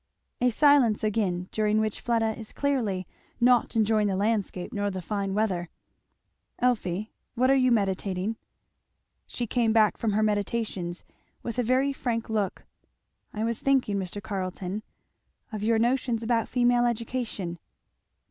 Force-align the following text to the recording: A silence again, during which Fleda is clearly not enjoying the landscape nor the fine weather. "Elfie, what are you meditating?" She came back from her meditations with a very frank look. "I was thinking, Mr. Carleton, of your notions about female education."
A 0.41 0.49
silence 0.49 1.03
again, 1.03 1.47
during 1.51 1.77
which 1.79 1.99
Fleda 2.01 2.35
is 2.35 2.53
clearly 2.53 3.05
not 3.39 3.75
enjoying 3.75 4.07
the 4.07 4.15
landscape 4.15 4.73
nor 4.73 4.89
the 4.89 4.99
fine 4.99 5.35
weather. 5.35 5.69
"Elfie, 6.57 7.11
what 7.35 7.51
are 7.51 7.55
you 7.55 7.71
meditating?" 7.71 8.35
She 9.27 9.45
came 9.45 9.71
back 9.71 9.97
from 9.97 10.13
her 10.13 10.23
meditations 10.23 11.03
with 11.43 11.59
a 11.59 11.61
very 11.63 11.93
frank 11.93 12.31
look. 12.31 12.65
"I 13.31 13.43
was 13.43 13.61
thinking, 13.61 13.97
Mr. 13.97 14.23
Carleton, 14.23 14.81
of 15.51 15.61
your 15.61 15.77
notions 15.77 16.23
about 16.23 16.47
female 16.49 16.87
education." 16.87 17.59